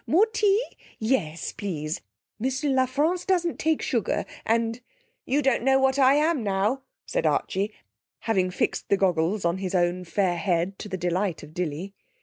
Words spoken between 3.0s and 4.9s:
doesn't take sugar, and'